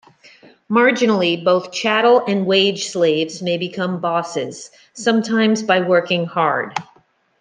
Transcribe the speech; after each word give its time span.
Marginally, 0.67 1.45
both 1.45 1.71
chattel 1.71 2.23
and 2.27 2.47
wage 2.47 2.87
slaves 2.87 3.43
may 3.43 3.55
become 3.59 4.01
bosses; 4.01 4.71
sometimes 4.95 5.61
by 5.61 5.79
working 5.79 6.25
hard. 6.25 6.73